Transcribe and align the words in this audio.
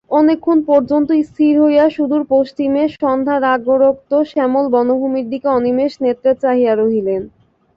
অনেকক্ষণ 0.11 0.57
পর্যন্ত 0.69 1.09
স্থির 1.29 1.53
হইয়া 1.63 1.85
সুদূর 1.89 2.23
পশ্চিমে 2.33 2.83
সন্ধ্যারাগরক্ত 2.95 4.11
শ্যামল 4.31 4.65
বনভূমির 4.73 5.27
দিকে 5.31 5.47
অনিমেষ 5.57 5.93
নেত্রে 6.03 6.31
চাহিয়া 6.43 6.73
রহিলেন। 6.75 7.21